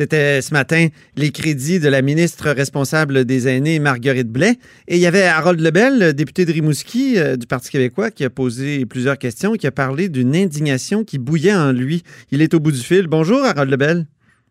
C'était 0.00 0.40
ce 0.40 0.54
matin 0.54 0.86
les 1.14 1.30
crédits 1.30 1.78
de 1.78 1.90
la 1.90 2.00
ministre 2.00 2.48
responsable 2.56 3.26
des 3.26 3.48
aînés, 3.48 3.78
Marguerite 3.78 4.32
Blais. 4.32 4.54
Et 4.88 4.94
il 4.94 4.98
y 4.98 5.06
avait 5.06 5.24
Harold 5.24 5.60
Lebel, 5.60 6.14
député 6.14 6.46
de 6.46 6.52
Rimouski 6.52 7.18
euh, 7.18 7.36
du 7.36 7.46
Parti 7.46 7.70
québécois, 7.70 8.10
qui 8.10 8.24
a 8.24 8.30
posé 8.30 8.86
plusieurs 8.86 9.18
questions 9.18 9.54
et 9.54 9.58
qui 9.58 9.66
a 9.66 9.70
parlé 9.70 10.08
d'une 10.08 10.34
indignation 10.34 11.04
qui 11.04 11.18
bouillait 11.18 11.54
en 11.54 11.72
lui. 11.72 12.02
Il 12.32 12.40
est 12.40 12.54
au 12.54 12.60
bout 12.60 12.72
du 12.72 12.78
fil. 12.78 13.08
Bonjour, 13.08 13.44
Harold 13.44 13.70
Lebel. 13.70 14.06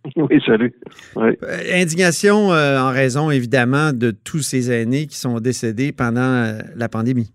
Oui, 0.16 0.40
salut. 0.46 0.72
Euh, 1.18 1.34
indignation 1.74 2.54
euh, 2.54 2.80
en 2.80 2.92
raison, 2.92 3.32
évidemment, 3.32 3.92
de 3.92 4.12
tous 4.12 4.44
ces 4.44 4.72
aînés 4.72 5.08
qui 5.08 5.18
sont 5.18 5.40
décédés 5.40 5.92
pendant 5.92 6.60
la 6.76 6.90
pandémie. 6.90 7.34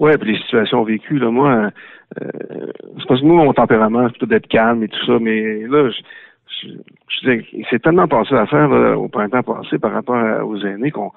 Oui, 0.00 0.12
puis 0.18 0.32
les 0.32 0.38
situations 0.38 0.84
vécues, 0.84 1.18
là, 1.18 1.30
moi, 1.30 1.70
c'est 2.18 3.06
parce 3.06 3.20
que 3.20 3.26
nous, 3.26 3.34
mon 3.34 3.52
tempérament, 3.52 4.06
c'est 4.06 4.12
plutôt 4.18 4.26
d'être 4.26 4.48
calme 4.48 4.82
et 4.82 4.88
tout 4.88 5.06
ça, 5.06 5.18
mais 5.20 5.66
là, 5.68 5.90
je, 5.90 6.02
je, 6.62 7.40
c'est 7.70 7.82
tellement 7.82 8.08
passé 8.08 8.34
à 8.34 8.46
faire 8.46 8.70
au 8.98 9.08
printemps 9.08 9.42
passé 9.42 9.78
par 9.78 9.92
rapport 9.92 10.46
aux 10.46 10.58
aînés 10.64 10.90
qu'on 10.90 11.12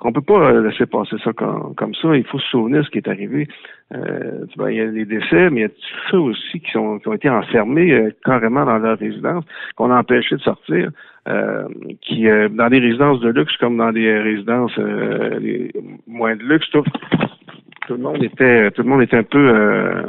qu'on 0.00 0.12
peut 0.12 0.22
pas 0.22 0.50
euh, 0.50 0.66
laisser 0.66 0.86
passer 0.86 1.16
ça 1.22 1.32
comme, 1.32 1.74
comme 1.76 1.94
ça. 1.94 2.16
Il 2.16 2.24
faut 2.24 2.38
se 2.38 2.48
souvenir 2.48 2.84
ce 2.84 2.90
qui 2.90 2.98
est 2.98 3.08
arrivé. 3.08 3.46
Euh, 3.94 4.46
il 4.68 4.74
y 4.74 4.80
a 4.80 4.86
des 4.86 5.04
décès, 5.04 5.50
mais 5.50 5.60
il 5.60 5.62
y 5.62 5.66
a 5.66 5.70
ceux 6.10 6.18
aussi 6.18 6.60
qui, 6.60 6.70
sont, 6.72 6.98
qui 6.98 7.08
ont 7.08 7.12
été 7.12 7.28
enfermés 7.28 7.92
euh, 7.92 8.10
carrément 8.24 8.64
dans 8.64 8.78
leur 8.78 8.98
résidence, 8.98 9.44
qu'on 9.76 9.90
a 9.90 9.98
empêché 9.98 10.36
de 10.36 10.40
sortir, 10.40 10.90
euh, 11.28 11.64
qui 12.00 12.24
dans 12.24 12.68
des 12.68 12.78
résidences 12.78 13.20
de 13.20 13.28
luxe 13.28 13.56
comme 13.58 13.76
dans 13.76 13.92
des 13.92 14.18
résidences 14.18 14.76
moins 16.06 16.34
de 16.34 16.42
luxe, 16.42 16.68
tout, 16.70 16.84
tout, 17.86 17.94
le 17.94 17.98
monde 17.98 18.22
était 18.22 18.70
tout 18.70 18.82
le 18.82 18.88
monde 18.88 19.02
était 19.02 19.18
un 19.18 19.22
peu 19.22 20.04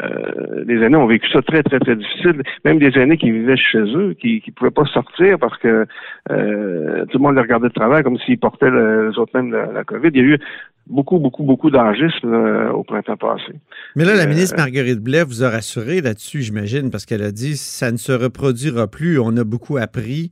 euh, 0.00 0.64
les 0.66 0.82
aînés 0.82 0.96
ont 0.96 1.06
vécu 1.06 1.28
ça 1.30 1.42
très, 1.42 1.62
très, 1.62 1.78
très 1.78 1.96
difficile. 1.96 2.42
Même 2.64 2.78
des 2.78 2.98
aînés 2.98 3.16
qui 3.16 3.30
vivaient 3.30 3.56
chez 3.56 3.78
eux, 3.78 4.14
qui 4.18 4.42
ne 4.46 4.52
pouvaient 4.52 4.70
pas 4.70 4.84
sortir 4.86 5.38
parce 5.38 5.56
que 5.58 5.86
euh, 6.30 7.04
tout 7.06 7.18
le 7.18 7.22
monde 7.22 7.34
les 7.34 7.42
regardait 7.42 7.68
de 7.68 7.72
travail 7.72 8.02
comme 8.02 8.18
s'ils 8.18 8.38
portaient 8.38 8.70
le, 8.70 9.10
les 9.10 9.18
autres 9.18 9.32
même 9.34 9.52
la, 9.52 9.84
COVID. 9.84 10.10
Il 10.14 10.16
y 10.16 10.20
a 10.20 10.34
eu 10.34 10.38
beaucoup, 10.86 11.18
beaucoup, 11.18 11.44
beaucoup 11.44 11.70
d'enregistres 11.70 12.26
au 12.72 12.84
printemps 12.84 13.16
passé. 13.16 13.52
Mais 13.96 14.04
là, 14.04 14.14
la 14.14 14.24
euh, 14.24 14.28
ministre 14.28 14.56
Marguerite 14.56 15.00
Blais 15.00 15.24
vous 15.24 15.44
a 15.44 15.50
rassuré 15.50 16.00
là-dessus, 16.00 16.42
j'imagine, 16.42 16.90
parce 16.90 17.04
qu'elle 17.04 17.22
a 17.22 17.32
dit 17.32 17.56
ça 17.56 17.90
ne 17.92 17.96
se 17.96 18.12
reproduira 18.12 18.88
plus. 18.88 19.18
On 19.18 19.36
a 19.36 19.44
beaucoup 19.44 19.76
appris 19.76 20.30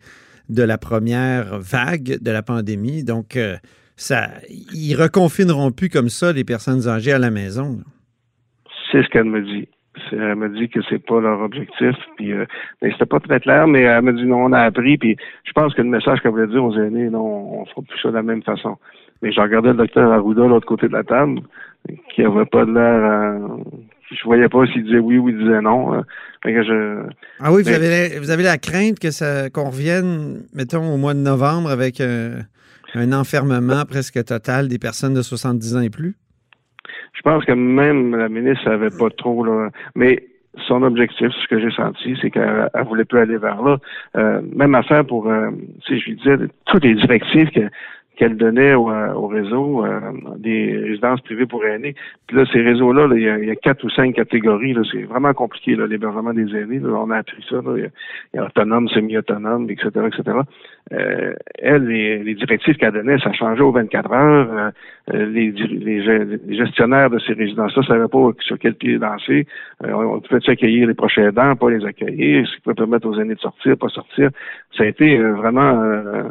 de 0.48 0.62
la 0.62 0.78
première 0.78 1.58
vague 1.58 2.18
de 2.20 2.30
la 2.30 2.42
pandémie. 2.42 3.04
Donc, 3.04 3.38
ça, 3.96 4.30
ils 4.48 4.94
reconfineront 4.96 5.70
plus 5.70 5.90
comme 5.90 6.08
ça 6.08 6.32
les 6.32 6.42
personnes 6.42 6.88
âgées 6.88 7.12
à 7.12 7.18
la 7.18 7.30
maison. 7.30 7.78
C'est 8.90 9.02
ce 9.02 9.08
qu'elle 9.08 9.24
me 9.24 9.42
dit. 9.42 9.68
Elle 10.12 10.36
me 10.36 10.48
dit 10.48 10.68
que 10.68 10.80
c'est 10.88 11.04
pas 11.04 11.20
leur 11.20 11.40
objectif. 11.40 11.94
Puis, 12.16 12.32
euh, 12.32 12.46
c'était 12.80 13.06
pas 13.06 13.20
très 13.20 13.40
clair, 13.40 13.66
mais 13.66 13.82
elle 13.82 14.02
me 14.02 14.12
dit 14.12 14.24
non, 14.24 14.44
on 14.44 14.52
a 14.52 14.60
appris. 14.60 14.96
Puis, 14.98 15.16
je 15.44 15.52
pense 15.52 15.74
que 15.74 15.82
le 15.82 15.88
message 15.88 16.20
qu'elle 16.20 16.30
voulait 16.30 16.46
dire 16.46 16.64
aux 16.64 16.76
aînés, 16.76 17.10
non, 17.10 17.60
on 17.60 17.66
fera 17.66 17.82
plus 17.82 17.98
ça 18.00 18.08
de 18.08 18.14
la 18.14 18.22
même 18.22 18.42
façon. 18.42 18.76
Mais 19.22 19.32
je 19.32 19.40
regardais 19.40 19.68
le 19.70 19.74
docteur 19.74 20.10
Arruda 20.10 20.42
de 20.42 20.48
l'autre 20.48 20.66
côté 20.66 20.88
de 20.88 20.92
la 20.92 21.02
table, 21.02 21.40
qui 22.14 22.22
avait 22.22 22.46
pas 22.46 22.64
de 22.64 22.72
l'air. 22.72 22.82
Euh, 22.82 23.38
je 24.10 24.24
voyais 24.24 24.48
pas 24.48 24.66
s'il 24.66 24.84
disait 24.84 24.98
oui 24.98 25.18
ou 25.18 25.28
il 25.28 25.38
disait 25.38 25.60
non. 25.60 25.94
Euh. 25.94 26.02
je, 26.44 27.02
ah 27.40 27.52
oui, 27.52 27.62
vous, 27.62 27.68
avez, 27.68 28.18
vous 28.18 28.30
avez 28.30 28.42
la 28.42 28.58
crainte 28.58 28.98
que 28.98 29.10
ça 29.10 29.50
qu'on 29.50 29.70
revienne, 29.70 30.42
mettons, 30.54 30.94
au 30.94 30.96
mois 30.96 31.14
de 31.14 31.20
novembre 31.20 31.70
avec 31.70 32.00
un 32.00 33.12
enfermement 33.12 33.84
presque 33.84 34.24
total 34.24 34.68
des 34.68 34.78
personnes 34.78 35.14
de 35.14 35.22
70 35.22 35.76
ans 35.76 35.80
et 35.80 35.90
plus? 35.90 36.16
Je 37.12 37.22
pense 37.22 37.44
que 37.44 37.52
même 37.52 38.16
la 38.16 38.28
ministre 38.28 38.64
savait 38.64 38.90
pas 38.90 39.10
trop 39.10 39.44
là, 39.44 39.70
mais 39.94 40.26
son 40.66 40.82
objectif, 40.82 41.28
ce 41.30 41.46
que 41.48 41.60
j'ai 41.60 41.74
senti, 41.74 42.16
c'est 42.20 42.30
qu'elle 42.30 42.68
ne 42.74 42.82
voulait 42.84 43.04
plus 43.04 43.20
aller 43.20 43.36
vers 43.36 43.62
là. 43.62 43.78
Euh, 44.16 44.40
même 44.54 44.74
affaire 44.74 45.04
pour, 45.04 45.30
euh, 45.30 45.50
si 45.86 45.98
je 46.00 46.06
lui 46.06 46.16
disais, 46.16 46.36
toutes 46.66 46.84
les 46.84 46.94
directives 46.94 47.50
que 47.50 47.60
qu'elle 48.20 48.36
donnait 48.36 48.74
au, 48.74 48.90
euh, 48.90 49.14
réseau 49.28 49.82
euh, 49.82 49.98
des 50.36 50.76
résidences 50.76 51.22
privées 51.22 51.46
pour 51.46 51.64
aînés. 51.64 51.94
Puis 52.26 52.36
là, 52.36 52.44
ces 52.52 52.60
réseaux-là, 52.60 53.08
il, 53.14 53.46
y 53.46 53.50
a 53.50 53.56
quatre 53.56 53.82
ou 53.82 53.88
cinq 53.88 54.14
catégories. 54.14 54.76
C'est 54.92 55.04
vraiment 55.04 55.32
compliqué, 55.32 55.74
l'hébergement 55.74 56.34
des 56.34 56.54
aînés. 56.54 56.82
on 56.84 57.10
a 57.10 57.16
appris 57.16 57.42
ça. 57.48 57.62
Il, 57.64 57.90
y 58.34 58.38
a, 58.38 58.44
autonome, 58.44 58.88
semi-autonome, 58.88 59.70
etc., 59.70 59.88
etc. 60.08 60.36
Euh, 60.92 61.32
elle, 61.58 61.86
les, 61.86 62.34
directives 62.34 62.76
qu'elle 62.76 62.92
donnait, 62.92 63.16
ça 63.20 63.32
changeait 63.32 63.62
aux 63.62 63.72
24 63.72 64.12
heures. 64.12 64.70
Euh, 65.14 65.26
les, 65.26 65.50
les, 65.52 66.56
gestionnaires 66.58 67.08
de 67.08 67.18
ces 67.20 67.32
résidences-là 67.32 67.80
ne 67.80 67.86
savaient 67.86 68.08
pas 68.08 68.32
sur 68.40 68.58
quel 68.58 68.74
pied 68.74 68.98
danser. 68.98 69.46
on 69.82 70.20
pouvait 70.20 70.40
accueillir 70.46 70.86
les 70.88 70.94
prochains 70.94 71.28
aidants, 71.28 71.56
pas 71.56 71.70
les 71.70 71.86
accueillir, 71.86 72.46
ce 72.46 72.56
qui 72.56 72.60
pouvait 72.60 72.74
permettre 72.74 73.08
aux 73.08 73.18
aînés 73.18 73.34
de 73.36 73.40
sortir, 73.40 73.78
pas 73.78 73.88
sortir. 73.88 74.28
Ça 74.76 74.82
a 74.82 74.86
été 74.86 75.16
vraiment 75.16 75.82
euh, 75.82 76.24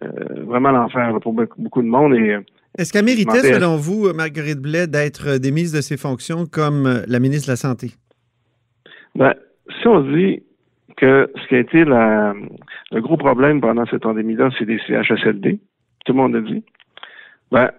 vraiment 0.00 0.70
l'enfer 0.70 1.18
pour 1.20 1.32
beaucoup 1.32 1.82
de 1.82 1.88
monde. 1.88 2.14
Et, 2.14 2.34
euh, 2.34 2.40
Est-ce 2.78 2.92
qu'elle 2.92 3.04
méritait, 3.04 3.40
selon 3.40 3.76
vous, 3.76 4.12
Marguerite 4.12 4.60
Blais, 4.60 4.86
d'être 4.86 5.38
démise 5.38 5.72
de 5.72 5.80
ses 5.80 5.96
fonctions 5.96 6.46
comme 6.46 6.86
euh, 6.86 7.02
la 7.06 7.18
ministre 7.18 7.48
de 7.48 7.52
la 7.52 7.56
Santé? 7.56 7.92
Ben, 9.14 9.34
si 9.80 9.88
on 9.88 10.00
dit 10.00 10.42
que 10.96 11.30
ce 11.36 11.48
qui 11.48 11.54
a 11.56 11.58
été 11.58 11.84
le 11.84 13.00
gros 13.00 13.16
problème 13.16 13.60
pendant 13.60 13.84
cette 13.86 14.02
pandémie-là, 14.02 14.50
c'est 14.58 14.64
des 14.64 14.78
CHSLD, 14.86 15.58
tout 16.04 16.12
le 16.12 16.18
monde 16.18 16.36
a 16.36 16.40
dit, 16.40 16.64
ben, 17.50 17.70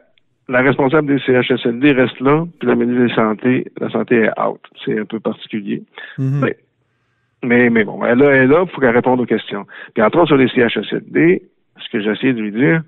la 0.50 0.62
responsable 0.62 1.08
des 1.08 1.20
CHSLD 1.20 1.94
reste 1.94 2.20
là, 2.20 2.46
puis 2.60 2.68
la 2.68 2.76
ministre 2.76 3.02
de 3.02 3.08
la 3.08 3.16
Santé, 3.16 3.72
la 3.80 3.90
Santé 3.90 4.16
est 4.16 4.40
out. 4.40 4.60
C'est 4.84 5.00
un 5.00 5.06
peu 5.06 5.20
particulier. 5.20 5.84
Mm-hmm. 6.20 6.54
mais, 7.44 7.70
mais, 7.70 7.84
bon, 7.84 8.04
elle, 8.06 8.22
est 8.22 8.46
là, 8.46 8.66
il 8.66 8.70
faut 8.70 8.82
qu'elle 8.82 8.96
réponde 8.96 9.22
aux 9.22 9.26
questions. 9.26 9.66
Puis 9.94 10.04
entre 10.04 10.20
autres, 10.20 10.28
sur 10.28 10.38
les 10.38 10.50
CHSLD, 10.50 11.44
ce 11.78 11.90
que 11.92 12.02
j'essaie 12.02 12.34
de 12.34 12.42
lui 12.42 12.52
dire, 12.52 12.82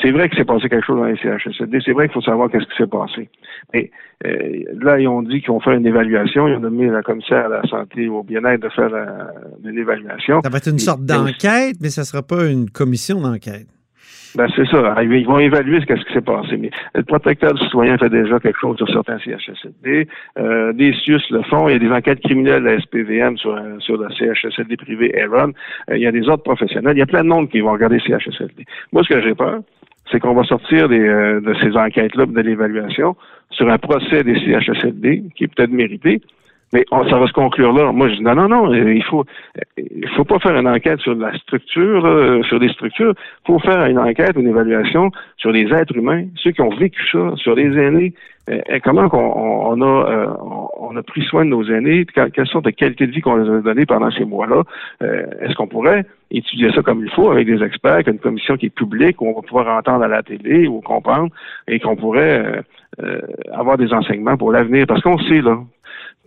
c'est 0.00 0.10
vrai 0.12 0.28
qu'il 0.28 0.38
s'est 0.38 0.44
passé 0.44 0.68
quelque 0.68 0.86
chose 0.86 0.98
dans 0.98 1.06
les 1.06 1.16
CHSLD. 1.16 1.80
C'est 1.84 1.92
vrai 1.92 2.06
qu'il 2.06 2.14
faut 2.14 2.20
savoir 2.20 2.50
qu'est-ce 2.50 2.66
qui 2.66 2.76
s'est 2.76 2.86
passé. 2.86 3.28
Mais 3.74 3.90
euh, 4.26 4.62
là, 4.80 5.00
ils 5.00 5.08
ont 5.08 5.22
dit 5.22 5.40
qu'ils 5.40 5.48
vont 5.48 5.60
faire 5.60 5.72
une 5.72 5.86
évaluation. 5.86 6.46
Ils 6.46 6.54
ont 6.54 6.60
donné 6.60 6.86
la 6.86 7.02
commissaire 7.02 7.46
à 7.46 7.48
la 7.48 7.62
santé 7.62 8.02
et 8.04 8.08
au 8.08 8.22
bien-être 8.22 8.62
de 8.62 8.68
faire 8.68 8.90
une 9.64 9.78
évaluation. 9.78 10.40
Ça 10.42 10.50
va 10.50 10.58
être 10.58 10.68
une 10.68 10.78
sorte 10.78 11.04
d'enquête, 11.04 11.76
mais 11.80 11.90
ça 11.90 12.02
ne 12.02 12.06
sera 12.06 12.22
pas 12.22 12.46
une 12.46 12.70
commission 12.70 13.20
d'enquête. 13.20 13.66
Ben, 14.34 14.46
c'est 14.54 14.66
ça. 14.66 14.94
Ils 15.02 15.26
vont 15.26 15.38
évaluer 15.38 15.80
ce, 15.80 15.86
qui 15.86 16.12
s'est 16.12 16.20
passé. 16.20 16.56
Mais 16.58 16.70
le 16.94 17.02
protecteur 17.02 17.54
du 17.54 17.64
citoyen 17.64 17.96
fait 17.98 18.10
déjà 18.10 18.38
quelque 18.38 18.58
chose 18.58 18.76
sur 18.76 18.88
certains 18.88 19.18
CHSLD. 19.18 20.08
Euh, 20.38 20.72
des 20.72 20.92
CIUS 20.92 21.22
le 21.30 21.42
font. 21.42 21.68
Il 21.68 21.72
y 21.72 21.76
a 21.76 21.78
des 21.78 21.90
enquêtes 21.90 22.20
criminelles 22.20 22.62
de 22.62 22.68
la 22.68 22.80
SPVM 22.80 23.38
sur, 23.38 23.54
euh, 23.54 23.78
sur 23.78 23.96
le 23.96 24.08
CHSLD 24.10 24.76
privé 24.76 25.14
Aaron. 25.20 25.52
Euh, 25.90 25.96
il 25.96 26.02
y 26.02 26.06
a 26.06 26.12
des 26.12 26.28
autres 26.28 26.42
professionnels. 26.42 26.96
Il 26.96 27.00
y 27.00 27.02
a 27.02 27.06
plein 27.06 27.22
de 27.22 27.28
monde 27.28 27.48
qui 27.48 27.60
vont 27.60 27.72
regarder 27.72 27.98
CHSLD. 28.00 28.64
Moi, 28.92 29.02
ce 29.02 29.14
que 29.14 29.20
j'ai 29.22 29.34
peur, 29.34 29.60
c'est 30.10 30.20
qu'on 30.20 30.34
va 30.34 30.44
sortir 30.44 30.88
des, 30.88 31.00
euh, 31.00 31.40
de 31.40 31.54
ces 31.62 31.76
enquêtes-là, 31.76 32.26
de 32.26 32.40
l'évaluation, 32.40 33.16
sur 33.50 33.68
un 33.68 33.78
procès 33.78 34.24
des 34.24 34.34
CHSLD, 34.40 35.24
qui 35.36 35.44
est 35.44 35.54
peut-être 35.54 35.70
mérité, 35.70 36.20
mais 36.72 36.84
ça 36.90 37.18
va 37.18 37.26
se 37.26 37.32
conclure 37.32 37.72
là. 37.72 37.92
Moi, 37.92 38.08
je 38.08 38.16
dis 38.16 38.22
non, 38.22 38.34
non, 38.34 38.48
non, 38.48 38.74
il 38.74 39.02
faut, 39.04 39.24
il 39.76 40.08
faut 40.16 40.24
pas 40.24 40.38
faire 40.38 40.56
une 40.56 40.68
enquête 40.68 41.00
sur 41.00 41.14
la 41.14 41.36
structure, 41.38 42.44
sur 42.46 42.60
des 42.60 42.68
structures. 42.70 43.14
Il 43.16 43.46
faut 43.46 43.58
faire 43.58 43.86
une 43.86 43.98
enquête, 43.98 44.32
une 44.36 44.48
évaluation 44.48 45.10
sur 45.36 45.50
les 45.50 45.72
êtres 45.72 45.96
humains, 45.96 46.24
ceux 46.36 46.50
qui 46.52 46.60
ont 46.60 46.74
vécu 46.74 47.00
ça, 47.10 47.32
sur 47.36 47.54
les 47.54 47.76
aînés. 47.78 48.12
Et 48.50 48.80
comment 48.80 49.08
on, 49.12 49.80
a, 49.82 50.10
euh, 50.10 50.26
on 50.78 50.96
a 50.96 51.02
pris 51.02 51.22
soin 51.24 51.44
de 51.44 51.50
nos 51.50 51.64
aînés, 51.64 52.06
quelles 52.06 52.46
sont 52.46 52.62
les 52.64 52.72
qualités 52.72 53.06
de 53.06 53.12
vie 53.12 53.20
qu'on 53.20 53.36
les 53.36 53.50
a 53.50 53.60
données 53.60 53.84
pendant 53.84 54.10
ces 54.10 54.24
mois-là. 54.24 54.62
Euh, 55.02 55.26
est-ce 55.42 55.54
qu'on 55.54 55.66
pourrait 55.66 56.06
étudier 56.30 56.70
ça 56.72 56.82
comme 56.82 57.04
il 57.04 57.10
faut 57.10 57.30
avec 57.30 57.46
des 57.46 57.62
experts, 57.62 58.00
une 58.06 58.18
commission 58.18 58.56
qui 58.56 58.66
est 58.66 58.74
publique, 58.74 59.20
où 59.20 59.26
on 59.26 59.34
va 59.34 59.42
pouvoir 59.42 59.76
entendre 59.76 60.04
à 60.04 60.08
la 60.08 60.22
télé 60.22 60.66
ou 60.66 60.80
comprendre, 60.80 61.28
et 61.66 61.78
qu'on 61.78 61.96
pourrait 61.96 62.62
euh, 63.02 63.20
avoir 63.52 63.76
des 63.76 63.92
enseignements 63.92 64.38
pour 64.38 64.50
l'avenir? 64.50 64.86
Parce 64.86 65.02
qu'on 65.02 65.18
sait, 65.18 65.42
là, 65.42 65.58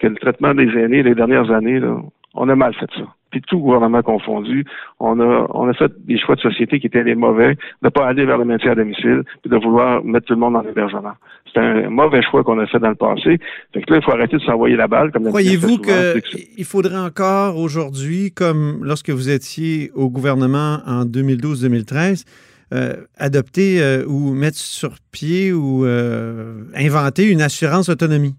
que 0.01 0.07
le 0.07 0.15
traitement 0.15 0.53
des 0.53 0.67
aînés 0.67 1.03
les 1.03 1.15
dernières 1.15 1.51
années, 1.51 1.79
là, 1.79 1.95
on 2.33 2.49
a 2.49 2.55
mal 2.55 2.73
fait 2.73 2.89
ça. 2.95 3.03
puis 3.29 3.41
tout 3.41 3.59
gouvernement 3.59 4.01
confondu, 4.01 4.65
on 4.99 5.19
a, 5.19 5.47
on 5.53 5.67
a 5.67 5.73
fait 5.73 5.91
des 6.05 6.17
choix 6.17 6.35
de 6.35 6.41
société 6.41 6.79
qui 6.79 6.87
étaient 6.87 7.03
les 7.03 7.15
mauvais, 7.15 7.55
de 7.55 7.59
ne 7.83 7.89
pas 7.89 8.07
aller 8.07 8.25
vers 8.25 8.37
le 8.37 8.45
maintien 8.45 8.71
à 8.71 8.75
domicile, 8.75 9.23
puis 9.41 9.51
de 9.51 9.57
vouloir 9.57 10.03
mettre 10.03 10.27
tout 10.27 10.33
le 10.33 10.39
monde 10.39 10.55
en 10.55 10.63
hébergement. 10.63 11.13
C'est 11.53 11.59
un 11.59 11.89
mauvais 11.89 12.21
choix 12.21 12.43
qu'on 12.43 12.59
a 12.59 12.65
fait 12.67 12.79
dans 12.79 12.89
le 12.89 12.95
passé. 12.95 13.39
Fait 13.73 13.81
que 13.81 13.91
là, 13.91 13.99
il 13.99 14.03
faut 14.03 14.11
arrêter 14.11 14.37
de 14.37 14.41
s'envoyer 14.41 14.75
la 14.75 14.87
balle. 14.87 15.11
comme 15.11 15.27
Croyez-vous 15.27 15.77
qu'il 15.79 16.65
faudrait 16.65 16.97
encore 16.97 17.57
aujourd'hui, 17.57 18.31
comme 18.31 18.79
lorsque 18.83 19.09
vous 19.09 19.29
étiez 19.29 19.91
au 19.93 20.09
gouvernement 20.09 20.79
en 20.85 21.05
2012-2013, 21.05 22.25
euh, 22.73 22.95
adopter 23.17 23.81
euh, 23.81 24.05
ou 24.07 24.33
mettre 24.33 24.57
sur 24.57 24.95
pied 25.11 25.51
ou 25.51 25.85
euh, 25.85 26.63
inventer 26.73 27.29
une 27.29 27.41
assurance 27.41 27.89
autonomie? 27.89 28.35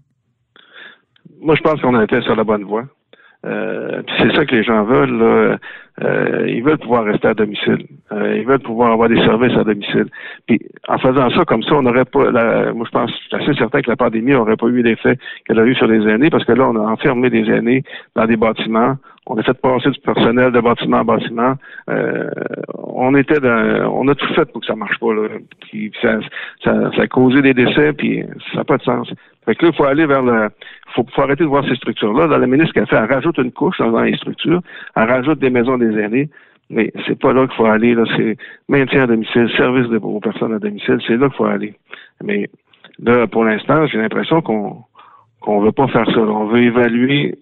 Moi, 1.43 1.55
je 1.55 1.61
pense 1.61 1.81
qu'on 1.81 1.99
été 2.01 2.21
sur 2.21 2.35
la 2.35 2.43
bonne 2.43 2.63
voie. 2.63 2.85
c'est 3.43 4.33
ça 4.33 4.45
que 4.45 4.55
les 4.55 4.63
gens 4.63 4.83
veulent. 4.83 5.59
ils 6.47 6.63
veulent 6.63 6.77
pouvoir 6.77 7.03
rester 7.03 7.27
à 7.27 7.33
domicile. 7.33 7.85
ils 8.11 8.45
veulent 8.45 8.59
pouvoir 8.59 8.93
avoir 8.93 9.09
des 9.09 9.19
services 9.19 9.57
à 9.57 9.63
domicile. 9.63 10.07
Puis 10.47 10.59
en 10.87 10.97
faisant 10.97 11.29
ça 11.31 11.43
comme 11.45 11.63
ça, 11.63 11.75
on 11.75 11.83
n'aurait 11.83 12.05
pas. 12.05 12.31
moi, 12.73 12.85
je 12.85 12.91
pense, 12.91 13.11
je 13.11 13.37
suis 13.37 13.49
assez 13.49 13.53
certain 13.59 13.81
que 13.81 13.89
la 13.89 13.97
pandémie 13.97 14.31
n'aurait 14.31 14.55
pas 14.55 14.67
eu 14.67 14.81
l'effet 14.81 15.17
qu'elle 15.45 15.59
a 15.59 15.65
eu 15.65 15.75
sur 15.75 15.87
les 15.87 16.07
aînés, 16.09 16.29
parce 16.29 16.45
que 16.45 16.53
là, 16.53 16.69
on 16.69 16.75
a 16.75 16.91
enfermé 16.91 17.29
des 17.29 17.49
aînés 17.49 17.83
dans 18.15 18.25
des 18.25 18.37
bâtiments. 18.37 18.95
On 19.25 19.37
a 19.37 19.43
fait 19.43 19.53
passer 19.53 19.89
du 19.89 19.99
personnel 20.01 20.51
de 20.51 20.59
bâtiment 20.59 20.97
en 20.97 21.05
bâtiment. 21.05 21.55
Euh, 21.89 22.29
on 22.77 23.15
était 23.15 23.39
dans, 23.39 23.89
on 23.93 24.07
a 24.09 24.15
tout 24.15 24.33
fait 24.33 24.45
pour 24.51 24.59
que 24.59 24.67
ça 24.67 24.75
marche 24.75 24.99
pas. 24.99 25.13
Là. 25.13 25.29
Ça, 26.01 26.19
ça, 26.63 26.91
ça, 26.91 27.01
a 27.01 27.07
causé 27.07 27.41
des 27.41 27.53
décès, 27.53 27.93
puis 27.93 28.23
ça 28.51 28.59
n'a 28.59 28.63
pas 28.65 28.77
de 28.77 28.83
sens. 28.83 29.13
Fait 29.45 29.55
que 29.55 29.65
là, 29.65 29.71
il 29.71 29.77
faut 29.77 29.85
aller 29.85 30.05
vers 30.05 30.23
le. 30.23 30.49
Faut, 30.93 31.05
faut 31.15 31.21
arrêter 31.21 31.43
de 31.43 31.49
voir 31.49 31.65
ces 31.65 31.75
structures-là. 31.75 32.27
Dans 32.27 32.37
la 32.37 32.47
ministre 32.47 32.73
qu'elle 32.73 32.87
fait, 32.87 32.97
elle 32.97 33.11
rajoute 33.11 33.37
une 33.37 33.51
couche 33.51 33.77
dans 33.79 34.01
les 34.01 34.17
structures, 34.17 34.61
elle 34.95 35.09
rajoute 35.09 35.39
des 35.39 35.49
maisons 35.49 35.77
des 35.77 35.97
aînés. 35.97 36.29
Mais 36.69 36.91
c'est 37.07 37.19
pas 37.19 37.33
là 37.33 37.47
qu'il 37.47 37.55
faut 37.55 37.65
aller. 37.65 37.93
Là, 37.93 38.03
c'est 38.17 38.37
maintien 38.67 39.03
à 39.03 39.07
domicile, 39.07 39.49
service 39.55 39.87
aux 40.01 40.19
personnes 40.19 40.53
à 40.53 40.59
domicile, 40.59 40.97
c'est 41.07 41.17
là 41.17 41.27
qu'il 41.27 41.37
faut 41.37 41.45
aller. 41.45 41.75
Mais 42.21 42.49
là, 42.99 43.27
pour 43.27 43.45
l'instant, 43.45 43.85
j'ai 43.87 43.99
l'impression 43.99 44.41
qu'on 44.41 44.83
qu'on 45.39 45.59
veut 45.59 45.73
pas 45.73 45.87
faire 45.87 46.05
ça. 46.05 46.19
On 46.19 46.45
veut 46.45 46.63
évaluer 46.63 47.35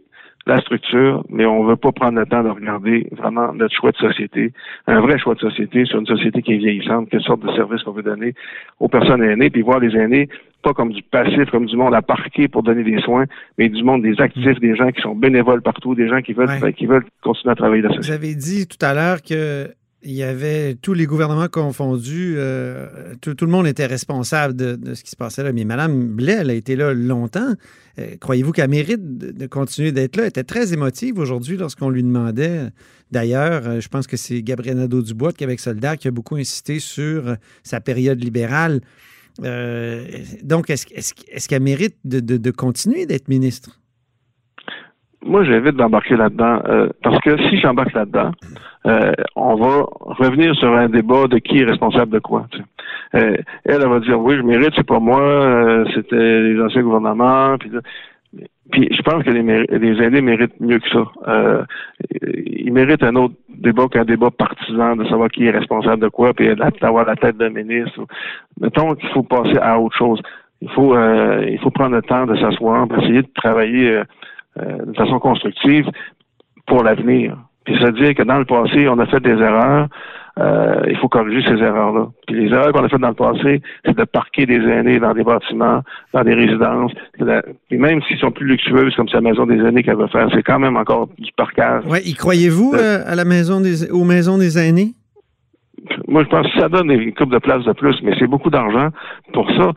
la 0.47 0.59
structure, 0.59 1.23
mais 1.29 1.45
on 1.45 1.63
ne 1.63 1.69
veut 1.69 1.75
pas 1.75 1.91
prendre 1.91 2.19
le 2.19 2.25
temps 2.25 2.43
de 2.43 2.49
regarder 2.49 3.07
vraiment 3.11 3.53
notre 3.53 3.75
choix 3.75 3.91
de 3.91 3.97
société, 3.97 4.53
un 4.87 4.99
vrai 5.01 5.19
choix 5.19 5.35
de 5.35 5.39
société 5.39 5.85
sur 5.85 5.99
une 5.99 6.07
société 6.07 6.41
qui 6.41 6.53
est 6.53 6.57
vieillissante, 6.57 7.09
quelle 7.09 7.21
sorte 7.21 7.41
de 7.41 7.51
service 7.53 7.83
qu'on 7.83 7.91
veut 7.91 8.03
donner 8.03 8.33
aux 8.79 8.87
personnes 8.87 9.23
aînées, 9.23 9.49
puis 9.49 9.61
voir 9.61 9.79
les 9.79 9.95
aînés 9.95 10.29
pas 10.61 10.73
comme 10.73 10.91
du 10.91 11.01
passif, 11.01 11.49
comme 11.49 11.65
du 11.65 11.75
monde 11.75 11.95
à 11.95 12.01
parquer 12.01 12.47
pour 12.47 12.63
donner 12.63 12.83
des 12.83 13.01
soins, 13.01 13.25
mais 13.57 13.69
du 13.69 13.83
monde 13.83 14.03
des 14.03 14.19
actifs, 14.21 14.59
des 14.59 14.75
gens 14.75 14.91
qui 14.91 15.01
sont 15.01 15.15
bénévoles 15.15 15.61
partout, 15.61 15.95
des 15.95 16.07
gens 16.07 16.21
qui 16.21 16.33
veulent, 16.33 16.73
qui 16.73 16.85
veulent 16.85 17.05
continuer 17.23 17.51
à 17.51 17.55
travailler 17.55 17.81
société. 17.81 18.07
Vous 18.07 18.11
avez 18.11 18.35
dit 18.35 18.67
tout 18.67 18.85
à 18.85 18.93
l'heure 18.93 19.21
que 19.21 19.67
il 20.03 20.13
y 20.13 20.23
avait 20.23 20.75
tous 20.75 20.93
les 20.93 21.05
gouvernements 21.05 21.47
confondus, 21.47 22.33
euh, 22.37 23.13
tout, 23.21 23.35
le 23.39 23.47
monde 23.47 23.67
était 23.67 23.85
responsable 23.85 24.55
de, 24.55 24.95
ce 24.95 25.03
qui 25.03 25.11
se 25.11 25.15
passait 25.15 25.43
là. 25.43 25.53
Mais 25.53 25.63
Mme 25.63 26.07
Blais, 26.07 26.37
elle 26.39 26.49
a 26.49 26.53
été 26.53 26.75
là 26.75 26.93
longtemps. 26.93 27.53
Euh, 27.99 28.15
croyez-vous 28.19 28.51
qu'elle 28.51 28.69
mérite 28.69 29.17
de, 29.17 29.47
continuer 29.47 29.91
d'être 29.91 30.15
là? 30.15 30.23
Elle 30.23 30.29
était 30.29 30.43
très 30.43 30.73
émotive 30.73 31.19
aujourd'hui 31.19 31.57
lorsqu'on 31.57 31.89
lui 31.89 32.03
demandait. 32.03 32.69
D'ailleurs, 33.11 33.67
euh, 33.67 33.79
je 33.79 33.89
pense 33.89 34.07
que 34.07 34.17
c'est 34.17 34.41
Gabriel 34.41 34.77
Nadeau-Dubois 34.77 35.33
de 35.33 35.37
Québec 35.37 35.59
Soldat 35.59 35.97
qui 35.97 36.07
a 36.07 36.11
beaucoup 36.11 36.35
insisté 36.35 36.79
sur 36.79 37.35
sa 37.63 37.79
période 37.79 38.23
libérale. 38.23 38.81
donc, 40.43 40.69
est-ce 40.69 41.47
qu'elle 41.47 41.61
mérite 41.61 41.95
de 42.03 42.51
continuer 42.51 43.05
d'être 43.05 43.27
ministre? 43.27 43.80
Moi, 45.23 45.43
j'invite 45.43 45.75
d'embarquer 45.75 46.15
là-dedans 46.15 46.61
euh, 46.67 46.89
parce 47.03 47.19
que 47.19 47.37
si 47.49 47.57
j'embarque 47.59 47.93
là-dedans, 47.93 48.31
euh, 48.87 49.11
on 49.35 49.55
va 49.55 49.85
revenir 50.01 50.55
sur 50.55 50.75
un 50.75 50.89
débat 50.89 51.27
de 51.27 51.37
qui 51.37 51.59
est 51.59 51.65
responsable 51.65 52.11
de 52.11 52.19
quoi. 52.19 52.47
Euh, 53.13 53.37
elle, 53.65 53.81
elle 53.81 53.87
va 53.87 53.99
dire 53.99 54.19
oui, 54.19 54.35
je 54.37 54.41
mérite, 54.41 54.73
c'est 54.75 54.85
pas 54.85 54.99
moi, 54.99 55.85
c'était 55.93 56.41
les 56.41 56.59
anciens 56.61 56.81
gouvernements. 56.81 57.55
Puis, 58.71 58.87
je 58.89 59.01
pense 59.01 59.23
que 59.23 59.29
les, 59.29 59.43
les 59.43 60.03
aînés 60.03 60.21
méritent 60.21 60.59
mieux 60.59 60.79
que 60.79 60.89
ça. 60.89 61.65
ils 62.23 62.71
méritent 62.71 63.03
un 63.03 63.15
autre 63.15 63.35
débat 63.49 63.87
qu'un 63.91 64.05
débat 64.05 64.31
partisan 64.31 64.95
de 64.95 65.05
savoir 65.05 65.29
qui 65.29 65.45
est 65.45 65.51
responsable 65.51 66.01
de 66.01 66.07
quoi, 66.07 66.33
puis 66.33 66.47
d'avoir 66.81 67.05
la 67.05 67.15
tête 67.15 67.37
d'un 67.37 67.49
ministre. 67.49 68.05
Mettons 68.59 68.95
qu'il 68.95 69.09
faut 69.09 69.23
passer 69.23 69.57
à 69.61 69.79
autre 69.79 69.95
chose. 69.97 70.21
Il 70.61 70.69
faut, 70.69 70.95
il 70.95 71.59
faut 71.59 71.71
prendre 71.71 71.95
le 71.95 72.01
temps 72.01 72.25
de 72.25 72.35
s'asseoir, 72.37 72.87
essayer 72.97 73.23
de 73.23 73.29
travailler 73.35 74.01
euh, 74.59 74.85
de 74.85 74.93
façon 74.95 75.19
constructive 75.19 75.89
pour 76.67 76.83
l'avenir. 76.83 77.37
Puis 77.65 77.77
ça 77.79 77.87
veut 77.87 78.03
dire 78.03 78.15
que 78.15 78.23
dans 78.23 78.39
le 78.39 78.45
passé, 78.45 78.87
on 78.89 78.97
a 78.99 79.05
fait 79.05 79.19
des 79.19 79.29
erreurs. 79.29 79.87
Euh, 80.39 80.83
il 80.89 80.97
faut 80.97 81.09
corriger 81.09 81.45
ces 81.47 81.61
erreurs-là. 81.61 82.07
Puis 82.25 82.35
les 82.35 82.51
erreurs 82.51 82.71
qu'on 82.71 82.83
a 82.83 82.89
faites 82.89 83.01
dans 83.01 83.09
le 83.09 83.13
passé, 83.13 83.61
c'est 83.85 83.97
de 83.97 84.03
parquer 84.05 84.45
des 84.45 84.61
aînés 84.61 84.99
dans 84.99 85.13
des 85.13 85.23
bâtiments, 85.23 85.81
dans 86.13 86.23
des 86.23 86.33
résidences. 86.33 86.93
Puis 87.69 87.77
même 87.77 88.01
s'ils 88.03 88.17
sont 88.17 88.31
plus 88.31 88.47
luxueuses, 88.47 88.95
comme 88.95 89.07
c'est 89.09 89.17
la 89.17 89.29
maison 89.29 89.45
des 89.45 89.59
aînés 89.59 89.83
qu'elle 89.83 89.97
veut 89.97 90.07
faire, 90.07 90.29
c'est 90.33 90.41
quand 90.41 90.57
même 90.59 90.77
encore 90.77 91.09
du 91.19 91.31
parquage. 91.35 91.83
Oui, 91.87 91.99
y 92.05 92.13
croyez-vous 92.13 92.73
euh, 92.75 93.03
à 93.05 93.15
la 93.15 93.25
maison 93.25 93.59
des, 93.59 93.91
aux 93.91 94.05
maisons 94.05 94.37
des 94.37 94.57
aînés? 94.57 94.93
Moi, 96.07 96.23
je 96.23 96.29
pense 96.29 96.47
que 96.47 96.59
ça 96.59 96.69
donne 96.69 96.89
une 96.91 97.13
coupe 97.13 97.31
de 97.31 97.39
place 97.39 97.63
de 97.65 97.73
plus, 97.73 98.01
mais 98.03 98.13
c'est 98.17 98.27
beaucoup 98.27 98.49
d'argent 98.49 98.89
pour 99.33 99.49
ça. 99.51 99.71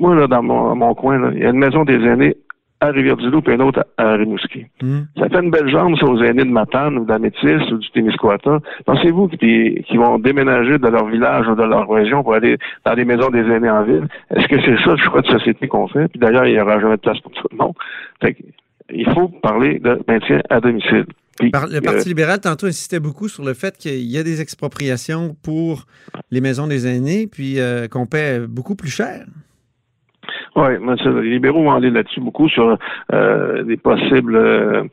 Moi, 0.00 0.14
là, 0.14 0.26
dans 0.26 0.42
mon, 0.42 0.74
mon 0.74 0.94
coin, 0.94 1.30
il 1.32 1.38
y 1.38 1.44
a 1.44 1.50
une 1.50 1.58
maison 1.58 1.84
des 1.84 1.94
aînés 1.94 2.36
à 2.80 2.90
Rivière-du-Loup 2.90 3.42
et 3.46 3.54
un 3.54 3.60
autre 3.60 3.84
à, 3.96 4.14
Rimouski. 4.14 4.66
Hmm. 4.82 5.02
Ça 5.18 5.28
fait 5.28 5.42
une 5.42 5.50
belle 5.50 5.68
jambe, 5.68 5.94
aux 6.02 6.22
aînés 6.22 6.44
de 6.44 6.50
Matane 6.50 6.98
ou 6.98 7.04
d'Amétis 7.04 7.72
ou 7.72 7.78
du 7.78 7.90
Témiscouata. 7.90 8.60
Pensez-vous 8.84 9.28
qu'ils 9.28 9.98
vont 9.98 10.18
déménager 10.18 10.78
de 10.78 10.88
leur 10.88 11.06
village 11.06 11.48
ou 11.48 11.54
de 11.54 11.62
leur 11.62 11.88
région 11.88 12.22
pour 12.22 12.34
aller 12.34 12.58
dans 12.84 12.94
des 12.94 13.04
maisons 13.04 13.30
des 13.30 13.40
aînés 13.40 13.70
en 13.70 13.82
ville? 13.82 14.06
Est-ce 14.34 14.48
que 14.48 14.60
c'est 14.60 14.82
ça 14.84 14.90
le 14.90 14.98
choix 14.98 15.22
de 15.22 15.28
société 15.28 15.68
qu'on 15.68 15.88
fait? 15.88 16.08
Puis 16.08 16.18
d'ailleurs, 16.20 16.46
il 16.46 16.52
n'y 16.52 16.60
aura 16.60 16.78
jamais 16.80 16.96
de 16.96 17.00
place 17.00 17.20
pour 17.20 17.32
tout 17.32 17.48
le 17.50 17.56
monde. 17.56 17.74
Fait 18.20 18.36
il 18.90 19.10
faut 19.12 19.28
parler 19.28 19.78
de 19.78 20.00
maintien 20.06 20.40
à 20.48 20.60
domicile. 20.60 21.06
le 21.40 21.80
Parti 21.80 22.08
libéral, 22.08 22.40
tantôt, 22.40 22.66
insistait 22.66 23.00
beaucoup 23.00 23.28
sur 23.28 23.44
le 23.44 23.54
fait 23.54 23.76
qu'il 23.76 24.04
y 24.04 24.18
a 24.18 24.22
des 24.22 24.40
expropriations 24.40 25.36
pour 25.42 25.86
les 26.30 26.40
maisons 26.40 26.66
des 26.66 26.86
aînés, 26.86 27.26
puis 27.26 27.58
euh, 27.58 27.88
qu'on 27.88 28.06
paie 28.06 28.40
beaucoup 28.46 28.76
plus 28.76 28.90
cher. 28.90 29.26
Oui, 30.56 30.70
les 30.80 31.30
libéraux 31.30 31.64
vont 31.64 31.74
aller 31.74 31.90
là-dessus 31.90 32.20
beaucoup 32.20 32.48
sur 32.48 32.78
euh, 33.12 33.62
des 33.64 33.76
possibles 33.76 34.36
euh, 34.36 34.84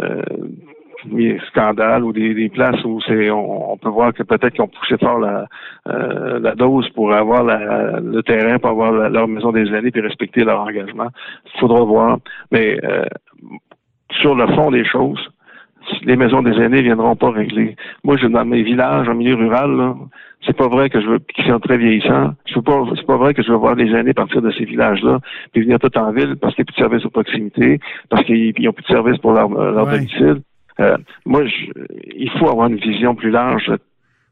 euh, 0.00 1.38
scandales 1.48 2.02
ou 2.02 2.12
des, 2.12 2.48
places 2.48 2.84
où 2.84 3.00
c'est 3.06 3.30
on, 3.30 3.76
peut 3.76 3.88
voir 3.88 4.12
que 4.12 4.24
peut-être 4.24 4.50
qu'ils 4.50 4.62
ont 4.62 4.68
poussé 4.68 4.96
fort 4.98 5.20
la, 5.20 5.46
la 5.86 6.54
dose 6.56 6.88
pour 6.90 7.12
avoir 7.12 7.44
le 7.44 8.20
terrain, 8.22 8.58
pour 8.58 8.70
avoir 8.70 8.92
leur 8.92 9.28
maison 9.28 9.52
des 9.52 9.72
années 9.72 9.90
puis 9.92 10.00
respecter 10.00 10.44
leur 10.44 10.60
engagement. 10.60 11.08
Faudra 11.58 11.82
voir. 11.82 12.18
Mais 12.50 12.78
sur 14.20 14.34
le 14.34 14.46
fond 14.54 14.70
des 14.70 14.84
choses, 14.84 15.20
les 16.02 16.16
maisons 16.16 16.42
des 16.42 16.52
aînés 16.52 16.82
viendront 16.82 17.16
pas 17.16 17.30
régler. 17.30 17.76
Moi, 18.04 18.16
je, 18.16 18.26
dans 18.26 18.44
mes 18.44 18.62
villages, 18.62 19.08
en 19.08 19.14
milieu 19.14 19.34
rural, 19.34 19.94
c'est 20.46 20.56
pas 20.56 20.68
vrai 20.68 20.90
que 20.90 21.00
je 21.00 21.06
veux, 21.06 21.18
qui 21.18 21.42
sont 21.48 21.60
très 21.60 21.78
vieillissants. 21.78 22.32
Je 22.46 22.56
veux 22.56 22.62
pas, 22.62 22.84
c'est 22.96 23.06
pas 23.06 23.16
vrai 23.16 23.34
que 23.34 23.42
je 23.42 23.50
veux 23.50 23.56
voir 23.56 23.74
les 23.74 23.90
aînés 23.92 24.14
partir 24.14 24.42
de 24.42 24.50
ces 24.52 24.64
villages-là, 24.64 25.20
puis 25.52 25.62
venir 25.62 25.78
tout 25.78 25.96
en 25.98 26.12
ville 26.12 26.36
parce 26.36 26.54
qu'il 26.54 26.64
n'y 26.64 26.70
a 26.70 26.72
plus 26.72 26.80
de 26.80 26.88
service 26.88 27.06
aux 27.06 27.10
proximité, 27.10 27.80
parce 28.08 28.24
qu'ils 28.24 28.54
n'ont 28.58 28.72
plus 28.72 28.82
de 28.82 28.88
service 28.88 29.18
pour 29.18 29.32
leur, 29.32 29.48
leur 29.48 29.86
domicile. 29.86 30.42
Euh, 30.80 30.96
moi, 31.26 31.42
il 32.16 32.30
faut 32.38 32.48
avoir 32.48 32.68
une 32.68 32.76
vision 32.76 33.14
plus 33.14 33.30
large 33.30 33.70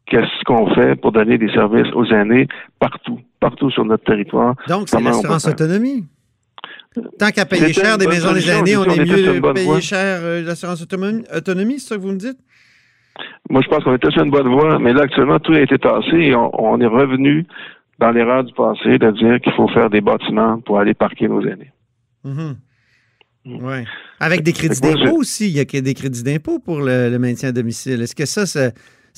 qu'est-ce 0.06 0.44
qu'on 0.44 0.74
fait 0.74 0.96
pour 0.96 1.12
donner 1.12 1.38
des 1.38 1.50
services 1.50 1.92
aux 1.94 2.04
aînés 2.06 2.48
partout, 2.78 3.20
partout 3.38 3.70
sur 3.70 3.84
notre 3.84 4.04
territoire. 4.04 4.54
Donc, 4.68 4.88
c'est 4.88 5.00
l'assurance 5.00 5.46
autonomie. 5.46 6.04
Tant 7.18 7.30
qu'à 7.30 7.46
payer 7.46 7.72
cher 7.72 7.98
des 7.98 8.06
maisons 8.06 8.32
des 8.32 8.50
aînés, 8.50 8.76
on 8.76 8.84
est 8.84 9.04
mieux 9.04 9.40
de 9.40 9.52
payer 9.52 9.80
cher 9.80 10.20
euh, 10.22 10.42
l'assurance 10.42 10.82
autonomie, 10.82 11.78
c'est 11.78 11.88
ça 11.88 11.96
que 11.96 12.00
vous 12.00 12.12
me 12.12 12.18
dites? 12.18 12.38
Moi, 13.48 13.62
je 13.62 13.68
pense 13.68 13.84
qu'on 13.84 13.94
était 13.94 14.10
sur 14.10 14.24
une 14.24 14.30
bonne 14.30 14.48
voie, 14.48 14.78
mais 14.78 14.92
là, 14.92 15.02
actuellement, 15.02 15.38
tout 15.38 15.52
a 15.52 15.60
été 15.60 15.78
tassé 15.78 16.16
et 16.16 16.34
on, 16.34 16.80
est 16.80 16.86
revenu 16.86 17.46
dans 17.98 18.10
l'erreur 18.10 18.44
du 18.44 18.52
passé 18.54 18.98
de 18.98 19.10
dire 19.10 19.40
qu'il 19.40 19.52
faut 19.52 19.68
faire 19.68 19.90
des 19.90 20.00
bâtiments 20.00 20.60
pour 20.60 20.78
aller 20.78 20.94
parquer 20.94 21.28
nos 21.28 21.42
aînés. 21.42 21.72
Mm-hmm. 22.24 22.54
Mm. 23.44 23.64
Oui. 23.64 23.84
Avec 24.18 24.42
des 24.42 24.52
crédits 24.52 24.80
d'impôt 24.80 25.16
aussi. 25.16 25.48
Il 25.48 25.56
y 25.56 25.60
a 25.60 25.80
des 25.80 25.94
crédits 25.94 26.22
d'impôt 26.22 26.58
pour 26.58 26.80
le, 26.80 27.16
maintien 27.18 27.50
à 27.50 27.52
domicile. 27.52 28.02
Est-ce 28.02 28.14
que 28.16 28.26
ça, 28.26 28.46
ça 28.46 28.72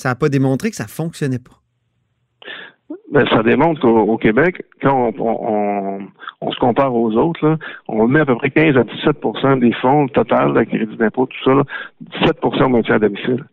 n'a 0.05 0.14
pas 0.14 0.29
démontré 0.29 0.71
que 0.71 0.76
ça 0.76 0.85
ne 0.85 0.88
fonctionnait 0.88 1.38
pas? 1.38 1.62
Ben, 3.11 3.26
ça 3.28 3.42
démontre 3.42 3.80
qu'au 3.80 4.16
Québec, 4.18 4.62
quand 4.80 5.12
on, 5.18 6.50
se 6.50 6.58
compare 6.58 6.94
aux 6.94 7.12
autres, 7.12 7.58
on 7.88 8.06
met 8.08 8.20
à 8.20 8.26
peu 8.26 8.37
près 8.37 8.50
15 8.50 8.76
à 8.76 8.82
17% 8.82 9.58
des 9.61 9.72
fonds 9.75 10.08
total 10.08 10.54
de 10.54 10.62
crédit 10.64 10.96
d'impôt, 10.96 11.26
tout 11.26 11.44
ça, 11.44 11.62
17% 12.26 12.64
au 12.64 12.68
maintien 12.68 12.96
à 12.96 12.99
domicile 12.99 13.44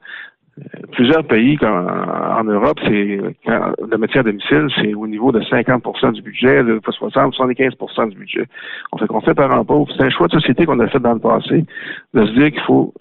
plusieurs 0.91 1.23
pays 1.25 1.57
en 1.63 2.43
Europe, 2.43 2.79
c'est 2.83 2.89
le 2.89 3.97
métier 3.97 4.19
à 4.19 4.23
domicile, 4.23 4.67
c'est 4.75 4.93
au 4.93 5.07
niveau 5.07 5.31
de 5.31 5.39
50% 5.41 6.13
du 6.13 6.21
budget, 6.21 6.63
de 6.63 6.79
60, 6.83 7.33
75% 7.33 8.09
du 8.09 8.17
budget. 8.17 8.45
On 8.91 8.97
fait 8.97 9.07
qu'on 9.07 9.21
fait 9.21 9.33
par 9.33 9.51
en 9.57 9.63
pauvre. 9.65 9.91
C'est 9.95 10.03
un 10.03 10.09
choix 10.09 10.27
de 10.27 10.33
société 10.33 10.65
qu'on 10.65 10.79
a 10.79 10.87
fait 10.87 10.99
dans 10.99 11.13
le 11.13 11.19
passé, 11.19 11.65
de 12.13 12.25
se 12.25 12.31
dire 12.33 12.51
qu'il 12.51 12.61
faut 12.61 12.93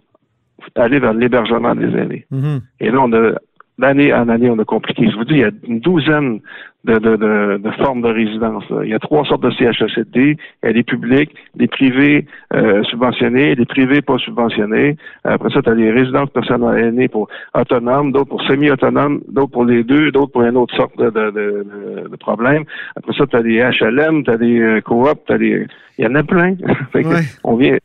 aller 0.74 0.98
vers 0.98 1.14
l'hébergement 1.14 1.74
des 1.74 1.96
aînés. 1.96 2.26
Mhm. 2.30 2.60
Et 2.80 2.90
là, 2.90 3.00
on 3.00 3.12
a 3.12 3.32
d'année 3.78 4.12
en 4.12 4.28
année, 4.28 4.50
on 4.50 4.58
a 4.58 4.64
compliqué. 4.64 5.08
Je 5.10 5.16
vous 5.16 5.24
dis, 5.24 5.34
il 5.34 5.40
y 5.40 5.44
a 5.44 5.50
une 5.66 5.80
douzaine 5.80 6.40
de, 6.84 6.94
de, 6.94 7.16
de, 7.16 7.58
de 7.58 7.70
formes 7.82 8.02
de 8.02 8.08
résidence. 8.08 8.68
là. 8.70 8.80
Il 8.84 8.90
y 8.90 8.94
a 8.94 8.98
trois 8.98 9.24
sortes 9.24 9.42
de 9.42 9.50
CHSLD. 9.50 10.36
Il 10.62 10.66
y 10.66 10.68
a 10.68 10.72
des 10.72 10.82
publics, 10.82 11.34
des 11.54 11.66
privés 11.68 12.26
euh, 12.54 12.82
subventionnés, 12.84 13.54
des 13.56 13.66
privés 13.66 14.00
pas 14.02 14.18
subventionnés. 14.18 14.96
Après 15.24 15.50
ça, 15.50 15.60
tu 15.62 15.68
as 15.70 15.74
des 15.74 15.90
résidences 15.90 16.30
personnelles 16.30 16.84
aînées 16.86 17.08
pour 17.08 17.28
autonomes, 17.54 18.12
d'autres 18.12 18.28
pour 18.30 18.42
semi-autonomes, 18.42 19.20
d'autres 19.28 19.52
pour 19.52 19.64
les 19.64 19.82
deux, 19.84 20.10
d'autres 20.12 20.32
pour 20.32 20.42
une 20.42 20.56
autre 20.56 20.74
sorte 20.76 20.96
de, 20.98 21.10
de, 21.10 21.30
de, 21.30 22.08
de 22.08 22.16
problème. 22.16 22.64
Après 22.96 23.12
ça, 23.14 23.26
tu 23.26 23.36
as 23.36 23.42
des 23.42 23.58
HLM, 23.58 24.24
tu 24.24 24.30
as 24.30 24.36
des 24.38 24.58
euh, 24.60 24.80
coops, 24.80 25.20
t'as 25.26 25.38
des. 25.38 25.66
Il 25.98 26.04
y 26.04 26.08
en 26.08 26.14
a 26.14 26.22
plein. 26.22 26.54
Fait 26.92 27.02
que 27.02 27.08
Ouais. 27.08 27.22
On 27.44 27.56
vient. 27.56 27.76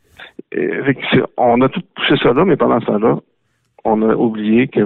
euh, 0.56 0.84
fait 0.84 0.94
que 0.94 1.00
on 1.36 1.60
a 1.60 1.68
tout 1.68 1.80
poussé 1.94 2.14
ça 2.22 2.32
là, 2.32 2.44
mais 2.44 2.56
pendant 2.56 2.80
ce 2.80 2.86
temps-là, 2.86 3.16
on 3.84 4.00
a 4.02 4.14
oublié 4.14 4.68
que 4.68 4.80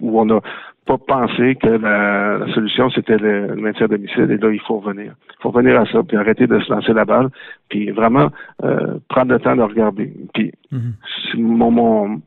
ou 0.00 0.20
on 0.20 0.24
n'a 0.24 0.40
pas 0.86 0.98
pensé 0.98 1.56
que 1.56 1.68
la, 1.68 2.38
la 2.38 2.52
solution 2.54 2.90
c'était 2.90 3.18
le, 3.18 3.48
le 3.48 3.56
maintien 3.56 3.84
à 3.84 3.88
domicile 3.88 4.30
et 4.30 4.36
là 4.38 4.50
il 4.50 4.60
faut 4.60 4.78
revenir. 4.80 5.12
Il 5.38 5.42
faut 5.42 5.50
revenir 5.50 5.80
à 5.80 5.86
ça 5.86 6.02
puis 6.02 6.16
arrêter 6.16 6.46
de 6.46 6.58
se 6.60 6.72
lancer 6.72 6.92
la 6.92 7.04
balle 7.04 7.28
puis 7.68 7.90
vraiment 7.90 8.30
euh, 8.64 8.98
prendre 9.08 9.32
le 9.32 9.38
temps 9.38 9.56
de 9.56 9.62
regarder. 9.62 10.12
Puis 10.34 10.52
Mhm. 10.72 10.94
mon, 11.38 11.70
mon 11.70 12.20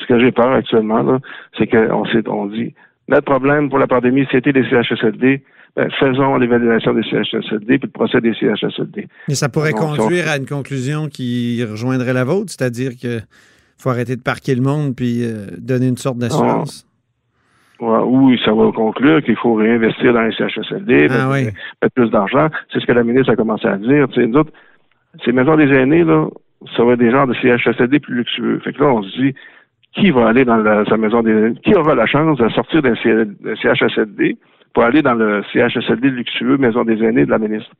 ce 0.00 0.06
que 0.06 0.18
j'ai 0.20 0.32
peur 0.32 0.52
actuellement 0.52 1.02
là, 1.02 1.18
c'est 1.58 1.66
qu'on 1.66 2.04
s'est 2.06 2.26
on 2.28 2.46
dit 2.46 2.74
notre 3.08 3.24
problème 3.24 3.68
pour 3.68 3.78
la 3.78 3.86
pandémie 3.86 4.26
c'était 4.30 4.52
les 4.52 4.64
CHSLD. 4.68 5.42
Ben, 5.74 5.88
faisons 5.98 6.36
l'évaluation 6.36 6.92
des 6.92 7.02
CHSLD 7.02 7.78
puis 7.78 7.86
le 7.86 7.92
procès 7.92 8.20
des 8.20 8.34
CHSLD. 8.34 9.08
Mais 9.26 9.34
ça 9.34 9.48
pourrait 9.48 9.72
conduire 9.72 10.28
à 10.28 10.36
une 10.36 10.46
conclusion 10.46 11.08
qui 11.08 11.64
rejoindrait 11.64 12.12
la 12.12 12.24
vôtre, 12.24 12.52
c'est-à-dire 12.52 12.90
que 13.02 13.20
faut 13.82 13.90
arrêter 13.90 14.16
de 14.16 14.22
parquer 14.22 14.54
le 14.54 14.62
monde 14.62 14.94
puis 14.96 15.24
euh, 15.24 15.46
donner 15.58 15.88
une 15.88 15.96
sorte 15.96 16.18
d'assurance. 16.18 16.86
Ouais, 17.80 17.98
oui, 18.06 18.40
ça 18.44 18.52
va 18.52 18.70
conclure 18.70 19.22
qu'il 19.24 19.36
faut 19.36 19.54
réinvestir 19.54 20.12
dans 20.12 20.22
les 20.22 20.32
CHSLD, 20.32 21.08
Ah 21.10 21.26
mettre, 21.28 21.30
oui. 21.32 21.44
mettre 21.82 21.94
plus 21.94 22.10
d'argent. 22.10 22.48
C'est 22.72 22.78
ce 22.80 22.86
que 22.86 22.92
la 22.92 23.02
ministre 23.02 23.32
a 23.32 23.36
commencé 23.36 23.66
à 23.66 23.76
dire. 23.76 24.06
Tu 24.08 24.20
sais, 24.20 24.26
nous 24.28 24.38
autres, 24.38 24.52
ces 25.24 25.32
maisons 25.32 25.56
des 25.56 25.64
aînés, 25.72 26.04
là, 26.04 26.28
ça 26.76 26.84
va 26.84 26.92
être 26.92 27.00
des 27.00 27.10
genres 27.10 27.26
de 27.26 27.34
CHSLD 27.34 27.98
plus 27.98 28.14
luxueux. 28.14 28.60
Fait 28.62 28.72
que 28.72 28.80
là, 28.80 28.92
on 28.94 29.02
se 29.02 29.20
dit, 29.20 29.34
qui 29.96 30.10
va 30.12 30.28
aller 30.28 30.44
dans 30.44 30.56
la- 30.58 30.84
sa 30.84 30.96
maison 30.96 31.22
des 31.22 31.32
aînés? 31.32 31.54
Qui 31.64 31.74
aura 31.74 31.94
la 31.96 32.06
chance 32.06 32.38
de 32.38 32.48
sortir 32.50 32.82
d'un 32.82 32.94
CHSLD 32.94 34.36
pour 34.74 34.84
aller 34.84 35.02
dans 35.02 35.14
le 35.14 35.42
CHSLD 35.52 36.08
luxueux 36.10 36.56
maison 36.58 36.84
des 36.84 37.02
aînés 37.02 37.26
de 37.26 37.30
la 37.30 37.38
ministre? 37.38 37.72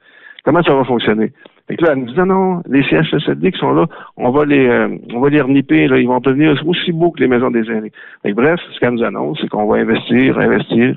Comment 0.44 0.62
ça 0.62 0.74
va 0.74 0.84
fonctionner? 0.84 1.32
Fait 1.68 1.76
que 1.76 1.84
là, 1.84 1.92
elle 1.92 2.00
nous 2.00 2.06
dit, 2.06 2.16
non, 2.16 2.26
non, 2.26 2.62
les 2.68 2.82
CHSLD 2.82 3.52
qui 3.52 3.58
sont 3.58 3.72
là, 3.72 3.86
on 4.16 4.30
va 4.30 4.44
les, 4.44 4.66
euh, 4.66 4.88
on 5.12 5.20
va 5.20 5.30
les 5.30 5.40
reniper, 5.40 5.86
là, 5.86 5.98
ils 5.98 6.08
vont 6.08 6.18
devenir 6.18 6.60
aussi 6.66 6.90
beaux 6.90 7.12
que 7.12 7.20
les 7.20 7.28
maisons 7.28 7.50
des 7.50 7.70
aînés. 7.70 7.92
Que 8.24 8.32
bref, 8.32 8.60
ce 8.74 8.80
qu'elle 8.80 8.94
nous 8.94 9.04
annonce, 9.04 9.38
c'est 9.40 9.48
qu'on 9.48 9.66
va 9.66 9.76
investir, 9.76 10.38
investir 10.38 10.96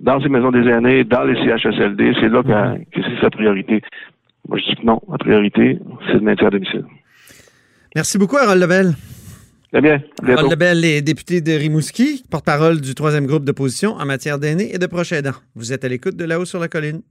dans 0.00 0.20
ces 0.20 0.28
maisons 0.28 0.50
des 0.50 0.66
aînés, 0.68 1.04
dans 1.04 1.24
les 1.24 1.34
CHSLD, 1.34 2.14
c'est 2.20 2.28
là 2.28 2.42
que 2.42 3.00
c'est 3.00 3.20
sa 3.20 3.30
priorité. 3.30 3.82
Moi, 4.48 4.58
je 4.58 4.70
dis 4.70 4.76
que 4.76 4.86
non, 4.86 5.00
la 5.10 5.18
priorité, 5.18 5.78
c'est 6.06 6.14
le 6.14 6.20
maintien 6.20 6.48
à 6.48 6.50
domicile. 6.50 6.84
Merci 7.94 8.18
beaucoup, 8.18 8.36
Harold 8.36 8.60
Lebel. 8.60 8.94
Très 9.70 9.80
bien, 9.80 9.94
à 9.94 10.24
bientôt. 10.24 10.40
Harold 10.40 10.50
Lebel 10.50 10.84
est 10.84 11.02
député 11.02 11.40
de 11.40 11.52
Rimouski, 11.52 12.24
porte-parole 12.30 12.80
du 12.80 12.94
troisième 12.94 13.26
groupe 13.26 13.44
d'opposition 13.44 13.92
en 13.92 14.06
matière 14.06 14.38
d'aînés 14.38 14.74
et 14.74 14.78
de 14.78 14.86
proches 14.86 15.12
aidants. 15.12 15.36
Vous 15.54 15.72
êtes 15.72 15.84
à 15.84 15.88
l'écoute 15.88 16.16
de 16.16 16.24
là-haut 16.24 16.46
sur 16.46 16.58
la 16.58 16.68
colline. 16.68 17.02